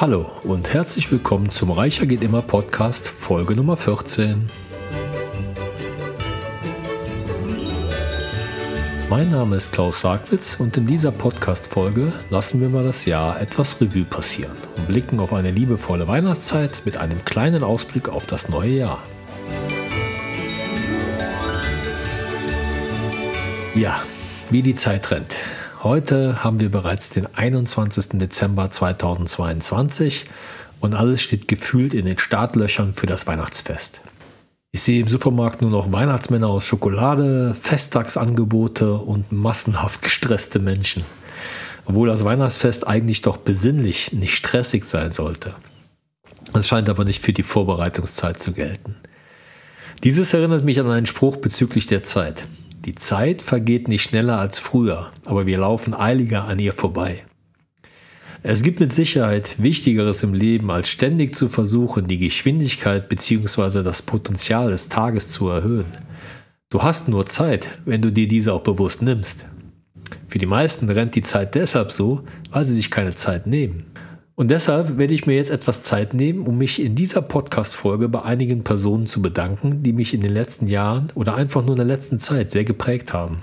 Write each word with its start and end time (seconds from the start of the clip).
Hallo 0.00 0.30
und 0.44 0.72
herzlich 0.72 1.10
willkommen 1.10 1.50
zum 1.50 1.72
Reicher 1.72 2.06
geht 2.06 2.22
immer 2.22 2.40
Podcast 2.40 3.08
Folge 3.08 3.56
Nummer 3.56 3.76
14. 3.76 4.48
Mein 9.10 9.30
Name 9.30 9.56
ist 9.56 9.72
Klaus 9.72 10.00
Sargwitz 10.00 10.60
und 10.60 10.76
in 10.76 10.84
dieser 10.84 11.10
Podcast-Folge 11.10 12.12
lassen 12.30 12.60
wir 12.60 12.68
mal 12.68 12.84
das 12.84 13.06
Jahr 13.06 13.40
etwas 13.40 13.80
Revue 13.80 14.04
passieren 14.04 14.56
und 14.76 14.86
blicken 14.86 15.18
auf 15.18 15.32
eine 15.32 15.50
liebevolle 15.50 16.06
Weihnachtszeit 16.06 16.82
mit 16.84 16.96
einem 16.98 17.24
kleinen 17.24 17.64
Ausblick 17.64 18.08
auf 18.08 18.24
das 18.24 18.48
neue 18.48 18.70
Jahr. 18.70 19.02
Ja, 23.78 24.02
wie 24.50 24.62
die 24.62 24.74
Zeit 24.74 25.12
rennt. 25.12 25.36
Heute 25.84 26.42
haben 26.42 26.58
wir 26.58 26.68
bereits 26.68 27.10
den 27.10 27.32
21. 27.32 28.18
Dezember 28.18 28.72
2022 28.72 30.24
und 30.80 30.96
alles 30.96 31.22
steht 31.22 31.46
gefühlt 31.46 31.94
in 31.94 32.04
den 32.04 32.18
Startlöchern 32.18 32.92
für 32.92 33.06
das 33.06 33.28
Weihnachtsfest. 33.28 34.00
Ich 34.72 34.82
sehe 34.82 35.00
im 35.00 35.06
Supermarkt 35.06 35.62
nur 35.62 35.70
noch 35.70 35.92
Weihnachtsmänner 35.92 36.48
aus 36.48 36.64
Schokolade, 36.64 37.54
Festtagsangebote 37.54 38.94
und 38.94 39.30
massenhaft 39.30 40.02
gestresste 40.02 40.58
Menschen. 40.58 41.04
Obwohl 41.86 42.08
das 42.08 42.24
Weihnachtsfest 42.24 42.84
eigentlich 42.84 43.22
doch 43.22 43.36
besinnlich, 43.36 44.12
nicht 44.12 44.34
stressig 44.34 44.86
sein 44.86 45.12
sollte. 45.12 45.54
Das 46.52 46.66
scheint 46.66 46.88
aber 46.88 47.04
nicht 47.04 47.24
für 47.24 47.32
die 47.32 47.44
Vorbereitungszeit 47.44 48.40
zu 48.40 48.50
gelten. 48.50 48.96
Dieses 50.02 50.34
erinnert 50.34 50.64
mich 50.64 50.80
an 50.80 50.90
einen 50.90 51.06
Spruch 51.06 51.36
bezüglich 51.36 51.86
der 51.86 52.02
Zeit. 52.02 52.48
Die 52.88 52.94
Zeit 52.94 53.42
vergeht 53.42 53.86
nicht 53.86 54.02
schneller 54.02 54.38
als 54.38 54.58
früher, 54.58 55.10
aber 55.26 55.44
wir 55.44 55.58
laufen 55.58 55.92
eiliger 55.92 56.44
an 56.44 56.58
ihr 56.58 56.72
vorbei. 56.72 57.22
Es 58.42 58.62
gibt 58.62 58.80
mit 58.80 58.94
Sicherheit 58.94 59.62
Wichtigeres 59.62 60.22
im 60.22 60.32
Leben, 60.32 60.70
als 60.70 60.88
ständig 60.88 61.34
zu 61.34 61.50
versuchen, 61.50 62.08
die 62.08 62.16
Geschwindigkeit 62.16 63.10
bzw. 63.10 63.82
das 63.82 64.00
Potenzial 64.00 64.70
des 64.70 64.88
Tages 64.88 65.28
zu 65.28 65.50
erhöhen. 65.50 65.84
Du 66.70 66.82
hast 66.82 67.10
nur 67.10 67.26
Zeit, 67.26 67.68
wenn 67.84 68.00
du 68.00 68.10
dir 68.10 68.26
diese 68.26 68.54
auch 68.54 68.62
bewusst 68.62 69.02
nimmst. 69.02 69.44
Für 70.26 70.38
die 70.38 70.46
meisten 70.46 70.88
rennt 70.88 71.14
die 71.14 71.20
Zeit 71.20 71.56
deshalb 71.56 71.92
so, 71.92 72.24
weil 72.52 72.64
sie 72.66 72.74
sich 72.74 72.90
keine 72.90 73.14
Zeit 73.14 73.46
nehmen. 73.46 73.84
Und 74.38 74.52
deshalb 74.52 74.98
werde 74.98 75.14
ich 75.14 75.26
mir 75.26 75.34
jetzt 75.34 75.50
etwas 75.50 75.82
Zeit 75.82 76.14
nehmen, 76.14 76.46
um 76.46 76.58
mich 76.58 76.80
in 76.80 76.94
dieser 76.94 77.22
Podcast-Folge 77.22 78.08
bei 78.08 78.22
einigen 78.22 78.62
Personen 78.62 79.08
zu 79.08 79.20
bedanken, 79.20 79.82
die 79.82 79.92
mich 79.92 80.14
in 80.14 80.20
den 80.20 80.32
letzten 80.32 80.68
Jahren 80.68 81.08
oder 81.16 81.34
einfach 81.34 81.62
nur 81.62 81.72
in 81.72 81.78
der 81.78 81.86
letzten 81.86 82.20
Zeit 82.20 82.52
sehr 82.52 82.62
geprägt 82.62 83.12
haben. 83.12 83.40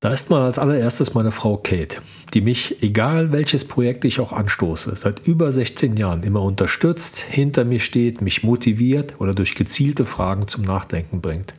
Da 0.00 0.10
ist 0.10 0.30
mal 0.30 0.46
als 0.46 0.58
allererstes 0.58 1.12
meine 1.12 1.32
Frau 1.32 1.58
Kate, 1.58 1.98
die 2.32 2.40
mich, 2.40 2.82
egal 2.82 3.30
welches 3.30 3.66
Projekt 3.66 4.06
ich 4.06 4.20
auch 4.20 4.32
anstoße, 4.32 4.96
seit 4.96 5.26
über 5.28 5.52
16 5.52 5.98
Jahren 5.98 6.22
immer 6.22 6.40
unterstützt, 6.40 7.18
hinter 7.18 7.66
mir 7.66 7.80
steht, 7.80 8.22
mich 8.22 8.42
motiviert 8.42 9.20
oder 9.20 9.34
durch 9.34 9.54
gezielte 9.54 10.06
Fragen 10.06 10.48
zum 10.48 10.62
Nachdenken 10.64 11.20
bringt. 11.20 11.52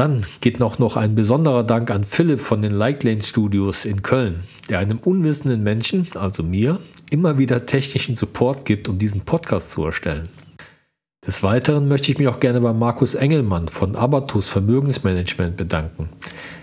Dann 0.00 0.24
geht 0.40 0.60
noch, 0.60 0.78
noch 0.78 0.96
ein 0.96 1.14
besonderer 1.14 1.62
Dank 1.62 1.90
an 1.90 2.04
Philipp 2.04 2.40
von 2.40 2.62
den 2.62 2.72
Like 2.72 3.02
Lane 3.02 3.20
Studios 3.20 3.84
in 3.84 4.00
Köln, 4.00 4.44
der 4.70 4.78
einem 4.78 4.98
unwissenden 4.98 5.62
Menschen, 5.62 6.06
also 6.14 6.42
mir, 6.42 6.78
immer 7.10 7.36
wieder 7.36 7.66
technischen 7.66 8.14
Support 8.14 8.64
gibt, 8.64 8.88
um 8.88 8.96
diesen 8.96 9.20
Podcast 9.26 9.72
zu 9.72 9.84
erstellen. 9.84 10.30
Des 11.26 11.42
Weiteren 11.42 11.86
möchte 11.86 12.10
ich 12.10 12.18
mich 12.18 12.28
auch 12.28 12.40
gerne 12.40 12.62
bei 12.62 12.72
Markus 12.72 13.12
Engelmann 13.12 13.68
von 13.68 13.94
Abatus 13.94 14.48
Vermögensmanagement 14.48 15.58
bedanken. 15.58 16.08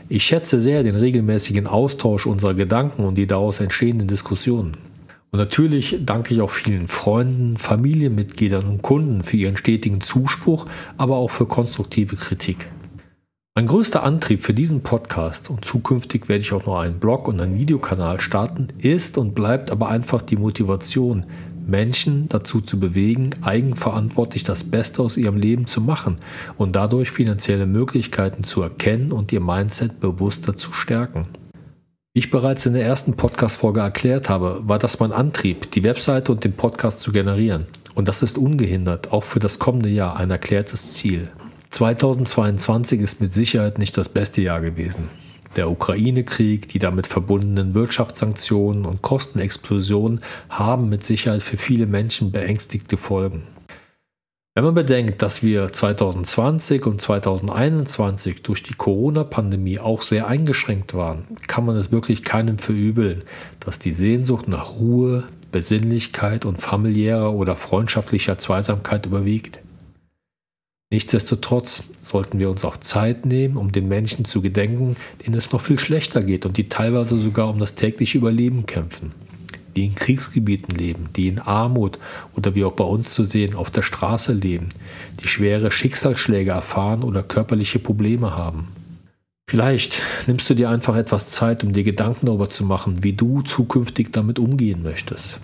Ich 0.10 0.24
schätze 0.24 0.60
sehr 0.60 0.82
den 0.82 0.96
regelmäßigen 0.96 1.68
Austausch 1.68 2.26
unserer 2.26 2.56
Gedanken 2.56 3.06
und 3.06 3.20
die 3.20 3.28
daraus 3.28 3.60
entstehenden 3.60 4.08
Diskussionen. 4.08 4.78
Und 5.30 5.38
natürlich 5.38 6.00
danke 6.04 6.34
ich 6.34 6.42
auch 6.42 6.50
vielen 6.50 6.88
Freunden, 6.88 7.58
Familienmitgliedern 7.58 8.66
und 8.66 8.82
Kunden 8.82 9.22
für 9.22 9.38
ihren 9.38 9.58
stetigen 9.58 10.02
Zuspruch, 10.02 10.66
aber 10.98 11.17
auch 11.17 11.30
für 11.30 11.45
konstruktive 11.45 12.16
Kritik. 12.16 12.67
Mein 13.58 13.66
größter 13.66 14.04
Antrieb 14.04 14.44
für 14.44 14.54
diesen 14.54 14.84
Podcast 14.84 15.50
und 15.50 15.66
zukünftig 15.66 16.30
werde 16.30 16.42
ich 16.42 16.54
auch 16.54 16.68
noch 16.68 16.78
einen 16.78 17.00
Blog 17.00 17.28
und 17.28 17.42
einen 17.42 17.58
Videokanal 17.58 18.22
starten, 18.22 18.68
ist 18.78 19.18
und 19.18 19.34
bleibt 19.34 19.72
aber 19.72 19.90
einfach 19.90 20.22
die 20.22 20.36
Motivation, 20.36 21.26
Menschen 21.66 22.28
dazu 22.28 22.62
zu 22.62 22.80
bewegen, 22.80 23.32
eigenverantwortlich 23.42 24.44
das 24.44 24.64
Beste 24.64 25.02
aus 25.02 25.17
ihrem 25.17 25.38
Leben 25.38 25.66
zu 25.66 25.82
machen 25.82 26.17
und 26.60 26.76
dadurch 26.76 27.10
finanzielle 27.10 27.66
Möglichkeiten 27.66 28.44
zu 28.44 28.62
erkennen 28.62 29.12
und 29.12 29.32
ihr 29.32 29.42
Mindset 29.42 30.02
bewusster 30.02 30.56
zu 30.56 30.72
stärken. 30.72 31.26
Wie 32.14 32.20
ich 32.20 32.30
bereits 32.30 32.67
in 32.67 32.73
der 32.73 32.86
ersten 32.86 33.16
Podcast-Folge 33.16 33.80
erklärt 33.80 34.30
habe, 34.30 34.62
war 34.66 34.78
das 34.78 35.00
mein 35.00 35.12
Antrieb, 35.12 35.72
die 35.72 35.84
Webseite 35.84 36.32
und 36.32 36.44
den 36.44 36.54
Podcast 36.54 37.02
zu 37.02 37.12
generieren. 37.12 37.66
Und 37.96 38.08
das 38.08 38.22
ist 38.22 38.38
ungehindert, 38.38 39.12
auch 39.12 39.23
für 39.23 39.40
das 39.40 39.58
kommende 39.58 39.90
Jahr 39.90 40.16
ein 40.16 40.30
erklärtes 40.30 40.94
Ziel. 40.94 41.30
2022 41.72 43.02
ist 43.02 43.22
mit 43.22 43.33
Sicherheit 43.33 43.78
nicht 43.78 43.98
das 43.98 44.10
beste 44.10 44.42
Jahr 44.42 44.61
gewesen. 44.61 45.10
Der 45.55 45.70
Ukraine-Krieg, 45.72 46.67
die 46.67 46.80
damit 46.80 47.08
verbundenen 47.08 47.73
Wirtschaftssanktionen 47.73 48.86
und 48.86 49.02
Kostenexplosionen 49.02 50.22
haben 50.50 50.89
mit 50.89 51.04
Sicherheit 51.04 51.42
für 51.42 51.58
viele 51.58 51.88
Menschen 51.88 52.32
beängstigte 52.32 52.98
Folgen. 52.98 53.44
Wenn 54.58 54.64
man 54.64 54.73
bedenkt, 54.73 55.22
dass 55.22 55.44
wir 55.44 55.72
2020 55.72 56.88
und 56.88 57.00
2021 57.00 58.42
durch 58.42 58.64
die 58.64 58.73
Corona-Pandemie 58.73 59.78
auch 59.78 60.02
sehr 60.02 60.26
eingeschränkt 60.26 60.95
waren, 60.95 61.28
kann 61.48 61.64
man 61.64 61.76
es 61.76 61.92
wirklich 61.92 62.23
keinem 62.23 62.58
verübeln, 62.58 63.23
dass 63.60 63.78
die 63.78 63.92
Sehnsucht 63.92 64.48
nach 64.48 64.80
Ruhe, 64.80 65.26
Besinnlichkeit 65.52 66.44
und 66.44 66.60
familiärer 66.60 67.34
oder 67.34 67.55
freundschaftlicher 67.55 68.39
Zweisamkeit 68.39 69.05
überwiegt. 69.05 69.60
Nichtsdestotrotz 70.89 71.83
sollten 72.02 72.39
wir 72.39 72.49
uns 72.49 72.64
auch 72.64 72.77
Zeit 72.77 73.25
nehmen, 73.25 73.58
um 73.58 73.73
den 73.73 73.89
Menschen 73.89 74.23
zu 74.23 74.42
gedenken, 74.42 74.95
denen 75.25 75.36
es 75.36 75.52
noch 75.52 75.59
viel 75.59 75.80
schlechter 75.80 76.23
geht 76.23 76.45
und 76.45 76.55
die 76.55 76.70
teilweise 76.70 77.20
sogar 77.20 77.49
um 77.49 77.59
das 77.59 77.75
tägliche 77.75 78.17
Überleben 78.17 78.65
kämpfen. 78.65 79.11
Die 79.75 79.86
in 79.86 79.95
Kriegsgebieten 79.95 80.75
leben, 80.77 81.09
die 81.15 81.27
in 81.27 81.39
Armut 81.39 81.99
oder 82.37 82.55
wie 82.55 82.64
auch 82.64 82.71
bei 82.71 82.86
uns 82.86 83.14
zu 83.14 83.25
sehen 83.25 83.53
auf 83.53 83.70
der 83.70 83.81
Straße 83.81 84.31
leben, 84.31 84.70
die 85.21 85.27
schwere 85.27 85.71
Schicksalsschläge 85.71 86.52
erfahren 86.52 87.04
oder 87.04 87.21
körperliche 87.21 87.80
Probleme 87.80 88.36
haben. 88.36 88.69
Vielleicht 89.49 90.02
nimmst 90.25 90.49
du 90.49 90.54
dir 90.54 90.69
einfach 90.69 90.95
etwas 90.95 91.31
Zeit, 91.31 91.65
um 91.65 91.73
dir 91.73 91.83
Gedanken 91.83 92.27
darüber 92.27 92.49
zu 92.49 92.64
machen, 92.64 93.04
wie 93.04 93.14
du 93.14 93.42
zukünftig 93.42 94.14
damit 94.14 94.39
umgehen 94.39 94.83
möchtest. 94.83 95.42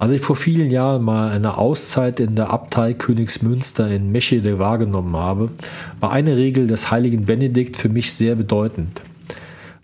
Als 0.00 0.12
ich 0.12 0.20
vor 0.20 0.36
vielen 0.36 0.70
Jahren 0.70 1.02
mal 1.02 1.32
eine 1.32 1.58
Auszeit 1.58 2.20
in 2.20 2.36
der 2.36 2.50
Abtei 2.50 2.94
Königsmünster 2.94 3.90
in 3.90 4.12
Meschede 4.12 4.60
wahrgenommen 4.60 5.16
habe, 5.16 5.50
war 5.98 6.12
eine 6.12 6.36
Regel 6.36 6.68
des 6.68 6.92
heiligen 6.92 7.26
Benedikt 7.26 7.76
für 7.76 7.88
mich 7.88 8.12
sehr 8.12 8.36
bedeutend. 8.36 9.02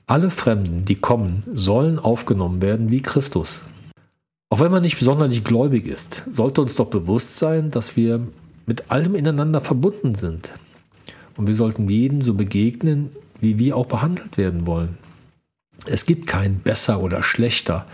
Alle 0.06 0.30
Fremden, 0.30 0.84
die 0.84 0.94
kommen, 0.94 1.42
sollen 1.52 1.98
aufgenommen 1.98 2.62
werden 2.62 2.92
wie 2.92 3.02
Christus. 3.02 3.62
Auch 4.50 4.60
wenn 4.60 4.70
man 4.70 4.82
nicht 4.82 5.00
sonderlich 5.00 5.42
gläubig 5.42 5.88
ist, 5.88 6.22
sollte 6.30 6.60
uns 6.60 6.76
doch 6.76 6.86
bewusst 6.86 7.38
sein, 7.38 7.72
dass 7.72 7.96
wir 7.96 8.20
mit 8.66 8.92
allem 8.92 9.16
ineinander 9.16 9.62
verbunden 9.62 10.14
sind. 10.14 10.52
Und 11.36 11.48
wir 11.48 11.56
sollten 11.56 11.88
jedem 11.88 12.22
so 12.22 12.34
begegnen, 12.34 13.10
wie 13.40 13.58
wir 13.58 13.76
auch 13.76 13.86
behandelt 13.86 14.38
werden 14.38 14.64
wollen. 14.68 14.96
Es 15.86 16.06
gibt 16.06 16.28
kein 16.28 16.60
besser 16.60 17.02
oder 17.02 17.24
schlechter. 17.24 17.84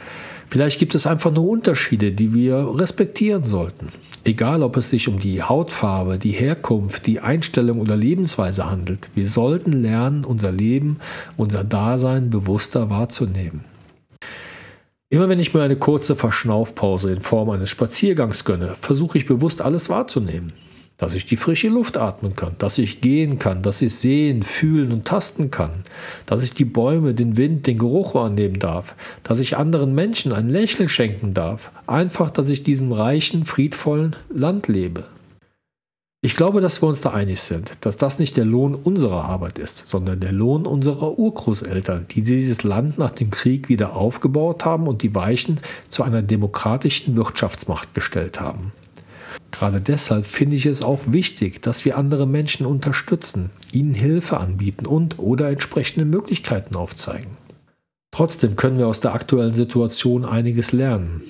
Vielleicht 0.50 0.80
gibt 0.80 0.96
es 0.96 1.06
einfach 1.06 1.32
nur 1.32 1.48
Unterschiede, 1.48 2.10
die 2.10 2.34
wir 2.34 2.74
respektieren 2.76 3.44
sollten. 3.44 3.86
Egal, 4.24 4.64
ob 4.64 4.76
es 4.76 4.90
sich 4.90 5.06
um 5.06 5.20
die 5.20 5.42
Hautfarbe, 5.44 6.18
die 6.18 6.32
Herkunft, 6.32 7.06
die 7.06 7.20
Einstellung 7.20 7.80
oder 7.80 7.96
Lebensweise 7.96 8.68
handelt. 8.68 9.10
Wir 9.14 9.28
sollten 9.28 9.70
lernen, 9.70 10.24
unser 10.24 10.50
Leben, 10.50 10.98
unser 11.36 11.62
Dasein 11.62 12.30
bewusster 12.30 12.90
wahrzunehmen. 12.90 13.64
Immer 15.08 15.28
wenn 15.28 15.38
ich 15.38 15.54
mir 15.54 15.62
eine 15.62 15.76
kurze 15.76 16.16
Verschnaufpause 16.16 17.12
in 17.12 17.20
Form 17.20 17.50
eines 17.50 17.70
Spaziergangs 17.70 18.44
gönne, 18.44 18.74
versuche 18.74 19.18
ich 19.18 19.26
bewusst 19.26 19.62
alles 19.62 19.88
wahrzunehmen 19.88 20.52
dass 21.00 21.14
ich 21.14 21.26
die 21.26 21.36
frische 21.36 21.68
Luft 21.68 21.96
atmen 21.96 22.36
kann, 22.36 22.54
dass 22.58 22.78
ich 22.78 23.00
gehen 23.00 23.38
kann, 23.38 23.62
dass 23.62 23.82
ich 23.82 23.94
sehen, 23.94 24.42
fühlen 24.42 24.92
und 24.92 25.06
tasten 25.06 25.50
kann, 25.50 25.70
dass 26.26 26.42
ich 26.44 26.54
die 26.54 26.66
Bäume, 26.66 27.14
den 27.14 27.36
Wind, 27.36 27.66
den 27.66 27.78
Geruch 27.78 28.14
wahrnehmen 28.14 28.58
darf, 28.58 28.94
dass 29.24 29.40
ich 29.40 29.56
anderen 29.56 29.94
Menschen 29.94 30.32
ein 30.32 30.48
Lächeln 30.48 30.88
schenken 30.88 31.34
darf, 31.34 31.72
einfach, 31.86 32.30
dass 32.30 32.50
ich 32.50 32.62
diesem 32.62 32.92
reichen, 32.92 33.44
friedvollen 33.44 34.14
Land 34.28 34.68
lebe. 34.68 35.04
Ich 36.22 36.36
glaube, 36.36 36.60
dass 36.60 36.82
wir 36.82 36.88
uns 36.88 37.00
da 37.00 37.12
einig 37.12 37.40
sind, 37.40 37.78
dass 37.80 37.96
das 37.96 38.18
nicht 38.18 38.36
der 38.36 38.44
Lohn 38.44 38.74
unserer 38.74 39.24
Arbeit 39.24 39.58
ist, 39.58 39.86
sondern 39.86 40.20
der 40.20 40.32
Lohn 40.32 40.66
unserer 40.66 41.18
Urgroßeltern, 41.18 42.04
die 42.10 42.20
dieses 42.20 42.62
Land 42.62 42.98
nach 42.98 43.10
dem 43.10 43.30
Krieg 43.30 43.70
wieder 43.70 43.96
aufgebaut 43.96 44.66
haben 44.66 44.86
und 44.86 45.00
die 45.00 45.14
Weichen 45.14 45.60
zu 45.88 46.02
einer 46.02 46.20
demokratischen 46.20 47.16
Wirtschaftsmacht 47.16 47.94
gestellt 47.94 48.38
haben. 48.38 48.72
Gerade 49.60 49.82
deshalb 49.82 50.24
finde 50.24 50.56
ich 50.56 50.64
es 50.64 50.80
auch 50.80 51.00
wichtig, 51.08 51.60
dass 51.60 51.84
wir 51.84 51.98
andere 51.98 52.26
Menschen 52.26 52.64
unterstützen, 52.64 53.50
ihnen 53.74 53.92
Hilfe 53.92 54.38
anbieten 54.40 54.86
und 54.86 55.18
oder 55.18 55.50
entsprechende 55.50 56.06
Möglichkeiten 56.06 56.76
aufzeigen. 56.76 57.32
Trotzdem 58.10 58.56
können 58.56 58.78
wir 58.78 58.86
aus 58.86 59.00
der 59.00 59.12
aktuellen 59.12 59.52
Situation 59.52 60.24
einiges 60.24 60.72
lernen. 60.72 61.20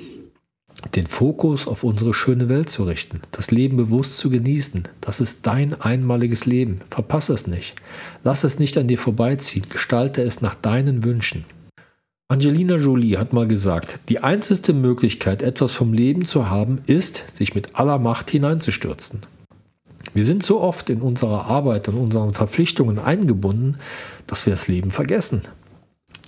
Den 0.95 1.09
Fokus 1.09 1.67
auf 1.67 1.83
unsere 1.83 2.15
schöne 2.15 2.49
Welt 2.49 2.71
zu 2.71 2.85
richten, 2.85 3.21
das 3.33 3.51
Leben 3.51 3.77
bewusst 3.77 4.17
zu 4.17 4.31
genießen, 4.31 4.85
das 5.01 5.21
ist 5.21 5.49
dein 5.49 5.81
einmaliges 5.81 6.47
Leben. 6.47 6.79
Verpasse 6.89 7.33
es 7.33 7.49
nicht. 7.49 7.75
Lass 8.23 8.45
es 8.45 8.61
nicht 8.61 8.79
an 8.79 8.87
dir 8.87 8.99
vorbeiziehen, 8.99 9.67
gestalte 9.69 10.23
es 10.23 10.41
nach 10.41 10.55
deinen 10.55 11.03
Wünschen. 11.03 11.45
Angelina 12.31 12.77
Jolie 12.77 13.19
hat 13.19 13.33
mal 13.33 13.49
gesagt, 13.49 13.99
die 14.09 14.21
einzige 14.21 14.73
Möglichkeit, 14.73 15.43
etwas 15.43 15.73
vom 15.73 15.93
Leben 15.93 16.25
zu 16.27 16.49
haben, 16.49 16.79
ist, 16.87 17.25
sich 17.29 17.57
mit 17.57 17.75
aller 17.75 17.99
Macht 17.99 18.31
hineinzustürzen. 18.31 19.23
Wir 20.15 20.25
sind 20.25 20.45
so 20.45 20.61
oft 20.61 20.91
in 20.91 21.03
unserer 21.03 21.47
Arbeit 21.47 21.89
und 21.89 21.97
unseren 21.97 22.33
Verpflichtungen 22.33 23.01
eingebunden, 23.01 23.79
dass 24.29 24.47
wir 24.47 24.53
das 24.53 24.69
Leben 24.69 24.93
vergessen. 24.93 25.43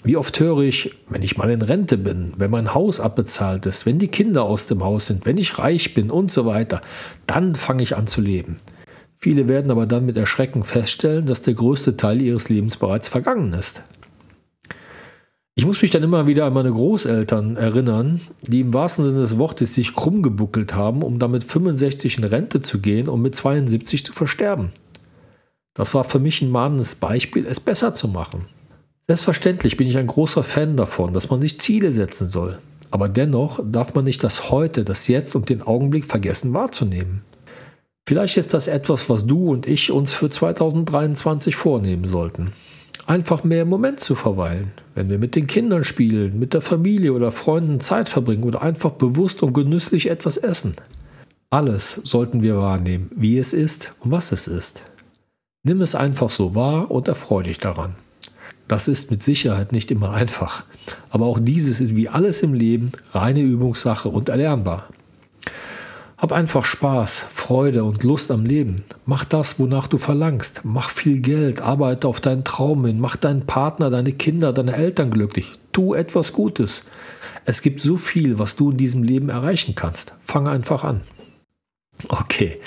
Wie 0.03 0.17
oft 0.17 0.41
höre 0.41 0.63
ich, 0.63 0.93
wenn 1.09 1.23
ich 1.23 1.37
mal 1.37 1.53
in 1.53 1.63
Rente 1.63 1.99
bin, 1.99 2.33
wenn 2.37 2.51
mein 2.51 2.75
Haus 2.75 2.99
abbezahlt 2.99 3.67
ist, 3.67 3.87
wenn 3.87 4.01
die 4.01 4.09
Kinder 4.09 4.43
aus 4.43 4.67
dem 4.67 4.83
Haus 4.83 5.07
sind, 5.07 5.25
wenn 5.25 5.39
ich 5.39 5.61
reich 5.61 5.95
bin 5.95 6.11
und 6.11 6.33
so 6.33 6.47
weiter, 6.47 6.81
dann 7.29 7.55
fange 7.55 7.85
ich 7.85 7.97
an 7.97 8.09
zu 8.09 8.21
leben. 8.21 8.57
Viele 9.19 9.47
werden 9.47 9.71
aber 9.71 9.87
dann 9.87 10.05
mit 10.05 10.17
Erschrecken 10.17 10.65
feststellen, 10.65 11.27
dass 11.27 11.43
der 11.43 11.55
größte 11.55 11.97
Teil 11.97 12.21
ihres 12.21 12.49
Lebens 12.49 12.77
bereits 12.77 13.07
vergangen 13.07 13.53
ist. 13.53 13.85
Ich 15.55 15.67
muss 15.67 15.83
mich 15.83 15.91
dann 15.91 16.03
immer 16.03 16.27
wieder 16.27 16.47
an 16.47 16.55
meine 16.55 16.73
Großeltern 16.73 17.57
erinnern, 17.57 18.23
die 18.41 18.61
im 18.61 18.73
wahrsten 18.73 19.05
Sinne 19.05 19.21
des 19.21 19.37
Wortes 19.37 19.75
sich 19.75 19.95
krumm 19.95 20.23
gebuckelt 20.23 20.75
haben, 20.75 21.03
um 21.03 21.19
damit 21.19 21.45
65 21.45 22.17
in 22.17 22.25
Rente 22.25 22.63
zu 22.63 22.81
gehen 22.81 23.07
und 23.07 23.21
mit 23.21 23.35
72 23.35 24.03
zu 24.03 24.15
versterben. 24.15 24.71
Das 25.75 25.95
war 25.95 26.05
für 26.05 26.19
mich 26.21 26.41
ein 26.41 26.51
mahnendes 26.51 26.95
Beispiel, 26.95 27.47
es 27.47 27.61
besser 27.61 27.93
zu 27.93 28.09
machen. 28.09 28.47
Selbstverständlich 29.09 29.77
bin 29.77 29.87
ich 29.87 29.99
ein 29.99 30.07
großer 30.07 30.43
Fan 30.43 30.77
davon, 30.77 31.13
dass 31.13 31.29
man 31.29 31.43
sich 31.43 31.61
Ziele 31.61 31.93
setzen 31.93 32.29
soll. 32.29 32.59
Aber 32.91 33.11
dennoch 33.11 33.61
darf 33.63 33.95
man 33.95 34.05
nicht 34.07 34.25
das 34.25 34.51
Heute, 34.51 34.85
das 34.85 35.07
Jetzt 35.07 35.35
und 35.35 35.51
den 35.51 35.61
Augenblick 35.61 36.07
vergessen 36.07 36.55
wahrzunehmen. 36.55 37.23
Vielleicht 38.09 38.39
ist 38.39 38.55
das 38.55 38.69
etwas, 38.69 39.11
was 39.11 39.27
du 39.27 39.51
und 39.51 39.67
ich 39.67 39.91
uns 39.91 40.15
für 40.15 40.31
2023 40.31 41.57
vornehmen 41.57 42.09
sollten 42.09 42.53
einfach 43.13 43.45
mehr 43.45 43.63
im 43.63 43.69
Moment 43.69 44.01
zu 44.01 44.15
verweilen. 44.15 44.73
Wenn 44.95 45.11
wir 45.11 45.19
mit 45.19 45.37
den 45.37 45.47
Kindern 45.47 45.85
spielen, 45.85 46.39
mit 46.39 46.55
der 46.55 46.63
Familie 46.63 47.13
oder 47.13 47.31
Freunden 47.31 47.79
Zeit 47.79 48.09
verbringen 48.09 48.45
oder 48.45 48.63
einfach 48.63 48.93
bewusst 48.93 49.43
und 49.43 49.53
genüsslich 49.53 50.09
etwas 50.09 50.39
essen. 50.39 50.77
Alles 51.51 52.01
sollten 52.05 52.41
wir 52.41 52.57
wahrnehmen, 52.57 53.11
wie 53.15 53.37
es 53.37 53.53
ist 53.53 53.93
und 54.01 54.13
was 54.13 54.33
es 54.33 54.49
ist. 54.49 54.85
Nimm 55.63 55.83
es 55.83 55.95
einfach 55.95 56.31
so 56.31 56.55
wahr 56.55 56.91
und 56.91 57.07
erfreue 57.07 57.43
dich 57.43 57.59
daran. 57.59 57.97
Das 58.67 58.89
ist 58.89 59.11
mit 59.11 59.23
Sicherheit 59.23 59.73
nicht 59.73 59.91
immer 59.91 60.13
einfach, 60.13 60.65
aber 61.11 61.27
auch 61.27 61.39
dieses 61.39 61.83
ist 61.83 61.95
wie 61.95 62.09
alles 62.09 62.43
im 62.43 62.55
Leben 62.55 62.93
reine 63.13 63.43
Übungssache 63.43 64.09
und 64.09 64.31
erlernbar. 64.31 64.89
Hab 66.23 66.31
einfach 66.31 66.65
Spaß, 66.65 67.19
Freude 67.35 67.83
und 67.83 68.05
Lust 68.05 68.31
am 68.31 68.47
Leben. 68.47 68.77
Mach 69.07 69.25
das, 69.25 69.59
wonach 69.59 69.89
du 69.89 69.99
verlangst. 69.99 70.61
Mach 70.63 70.89
viel 70.89 71.19
Geld, 71.19 71.61
arbeite 71.61 72.07
auf 72.07 72.21
deinen 72.21 72.45
Traum 72.45 72.87
hin, 72.87 73.01
mach 73.01 73.17
deinen 73.17 73.45
Partner, 73.45 73.91
deine 73.91 74.13
Kinder, 74.13 74.53
deine 74.53 74.77
Eltern 74.77 75.11
glücklich. 75.11 75.51
Tu 75.73 75.95
etwas 75.95 76.33
Gutes. 76.33 76.85
Es 77.45 77.61
gibt 77.61 77.81
so 77.81 77.97
viel, 77.97 78.39
was 78.39 78.55
du 78.55 78.71
in 78.71 78.77
diesem 78.77 79.03
Leben 79.03 79.31
erreichen 79.31 79.75
kannst. 79.75 80.15
Fang 80.25 80.47
einfach 80.47 80.85
an. 80.85 81.01
Okay, 82.07 82.61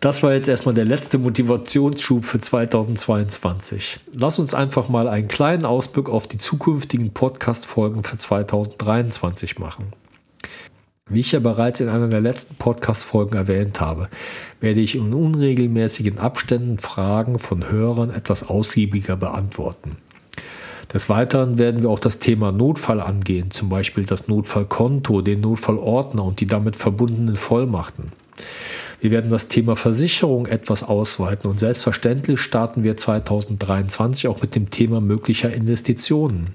das 0.00 0.22
war 0.22 0.32
jetzt 0.32 0.48
erstmal 0.48 0.74
der 0.74 0.86
letzte 0.86 1.18
Motivationsschub 1.18 2.24
für 2.24 2.40
2022. 2.40 4.00
Lass 4.18 4.38
uns 4.38 4.54
einfach 4.54 4.88
mal 4.88 5.08
einen 5.08 5.28
kleinen 5.28 5.66
Ausblick 5.66 6.08
auf 6.08 6.26
die 6.26 6.38
zukünftigen 6.38 7.12
Podcast-Folgen 7.12 8.02
für 8.02 8.16
2023 8.16 9.58
machen. 9.58 9.92
Wie 11.10 11.20
ich 11.20 11.32
ja 11.32 11.40
bereits 11.40 11.80
in 11.80 11.88
einer 11.88 12.08
der 12.08 12.20
letzten 12.20 12.56
Podcast-Folgen 12.56 13.34
erwähnt 13.34 13.80
habe, 13.80 14.08
werde 14.60 14.80
ich 14.80 14.94
in 14.94 15.14
unregelmäßigen 15.14 16.18
Abständen 16.18 16.78
Fragen 16.78 17.38
von 17.38 17.70
Hörern 17.70 18.10
etwas 18.10 18.48
ausgiebiger 18.48 19.16
beantworten. 19.16 19.96
Des 20.92 21.08
Weiteren 21.08 21.56
werden 21.56 21.82
wir 21.82 21.88
auch 21.88 21.98
das 21.98 22.18
Thema 22.18 22.52
Notfall 22.52 23.00
angehen, 23.00 23.50
zum 23.50 23.70
Beispiel 23.70 24.04
das 24.04 24.28
Notfallkonto, 24.28 25.22
den 25.22 25.40
Notfallordner 25.40 26.24
und 26.24 26.40
die 26.40 26.46
damit 26.46 26.76
verbundenen 26.76 27.36
Vollmachten. 27.36 28.12
Wir 29.00 29.10
werden 29.10 29.30
das 29.30 29.48
Thema 29.48 29.76
Versicherung 29.76 30.46
etwas 30.46 30.82
ausweiten 30.82 31.48
und 31.48 31.58
selbstverständlich 31.58 32.40
starten 32.40 32.82
wir 32.82 32.96
2023 32.96 34.28
auch 34.28 34.42
mit 34.42 34.54
dem 34.54 34.70
Thema 34.70 35.00
möglicher 35.00 35.52
Investitionen. 35.52 36.54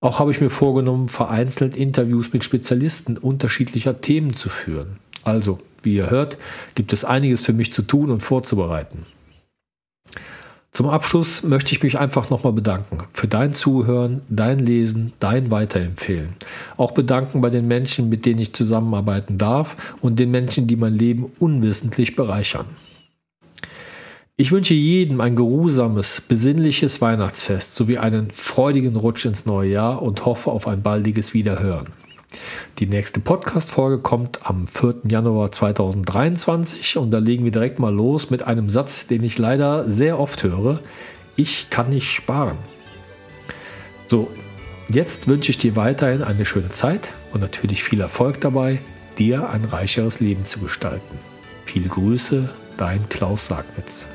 Auch 0.00 0.18
habe 0.18 0.30
ich 0.30 0.40
mir 0.40 0.48
vorgenommen, 0.48 1.08
vereinzelt 1.08 1.76
Interviews 1.76 2.32
mit 2.32 2.42
Spezialisten 2.42 3.18
unterschiedlicher 3.18 4.00
Themen 4.00 4.34
zu 4.34 4.48
führen. 4.48 4.96
Also, 5.24 5.60
wie 5.82 5.94
ihr 5.94 6.08
hört, 6.08 6.38
gibt 6.74 6.94
es 6.94 7.04
einiges 7.04 7.42
für 7.42 7.52
mich 7.52 7.72
zu 7.72 7.82
tun 7.82 8.10
und 8.10 8.22
vorzubereiten. 8.22 9.04
Zum 10.72 10.88
Abschluss 10.88 11.42
möchte 11.42 11.72
ich 11.72 11.82
mich 11.82 11.98
einfach 11.98 12.30
nochmal 12.30 12.52
bedanken 12.52 12.98
für 13.12 13.26
dein 13.26 13.52
Zuhören, 13.54 14.22
dein 14.28 14.60
Lesen, 14.60 15.12
dein 15.18 15.50
Weiterempfehlen. 15.50 16.34
Auch 16.76 16.92
bedanken 16.92 17.40
bei 17.40 17.50
den 17.50 17.66
Menschen, 17.66 18.08
mit 18.08 18.24
denen 18.24 18.40
ich 18.40 18.54
zusammenarbeiten 18.54 19.36
darf 19.36 19.94
und 20.00 20.18
den 20.18 20.30
Menschen, 20.30 20.66
die 20.68 20.76
mein 20.76 20.94
Leben 20.94 21.30
unwissentlich 21.40 22.14
bereichern. 22.14 22.66
Ich 24.40 24.52
wünsche 24.52 24.72
jedem 24.72 25.20
ein 25.20 25.36
geruhsames, 25.36 26.22
besinnliches 26.22 27.02
Weihnachtsfest 27.02 27.74
sowie 27.74 27.98
einen 27.98 28.30
freudigen 28.30 28.96
Rutsch 28.96 29.26
ins 29.26 29.44
neue 29.44 29.72
Jahr 29.72 30.00
und 30.00 30.24
hoffe 30.24 30.50
auf 30.50 30.66
ein 30.66 30.80
baldiges 30.80 31.34
Wiederhören. 31.34 31.84
Die 32.78 32.86
nächste 32.86 33.20
Podcast-Folge 33.20 33.98
kommt 33.98 34.40
am 34.48 34.66
4. 34.66 35.02
Januar 35.06 35.52
2023 35.52 36.96
und 36.96 37.10
da 37.10 37.18
legen 37.18 37.44
wir 37.44 37.50
direkt 37.50 37.78
mal 37.78 37.92
los 37.92 38.30
mit 38.30 38.44
einem 38.44 38.70
Satz, 38.70 39.06
den 39.06 39.22
ich 39.24 39.36
leider 39.36 39.84
sehr 39.84 40.18
oft 40.18 40.42
höre. 40.42 40.80
Ich 41.36 41.68
kann 41.68 41.90
nicht 41.90 42.10
sparen. 42.10 42.56
So, 44.06 44.30
jetzt 44.88 45.28
wünsche 45.28 45.50
ich 45.50 45.58
dir 45.58 45.76
weiterhin 45.76 46.22
eine 46.22 46.46
schöne 46.46 46.70
Zeit 46.70 47.10
und 47.34 47.42
natürlich 47.42 47.84
viel 47.84 48.00
Erfolg 48.00 48.40
dabei, 48.40 48.80
dir 49.18 49.50
ein 49.50 49.66
reicheres 49.66 50.20
Leben 50.20 50.46
zu 50.46 50.60
gestalten. 50.60 51.18
Viele 51.66 51.90
Grüße, 51.90 52.48
dein 52.78 53.06
Klaus 53.10 53.44
Sagwitz. 53.44 54.08